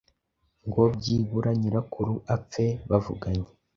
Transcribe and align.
ngo 0.67 0.81
byibura 0.95 1.51
nyirakuru 1.59 2.13
apfe 2.35 2.65
bavuganye 2.89 3.49